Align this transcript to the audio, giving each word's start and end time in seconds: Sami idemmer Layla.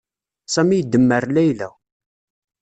Sami 0.53 0.77
idemmer 0.81 1.23
Layla. 1.35 1.69